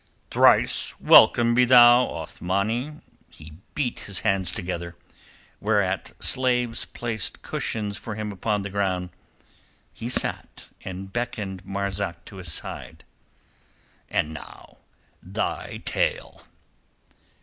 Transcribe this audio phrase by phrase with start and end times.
[0.31, 2.93] "Thrice welcome be thou, Othmani."
[3.29, 4.95] He beat his hands together,
[5.59, 9.11] whereat slaves placed cushions for him upon the ground.
[9.93, 13.03] He sat, and beckoned Marzak to his side.
[14.09, 14.77] "And now
[15.21, 16.45] thy tale!"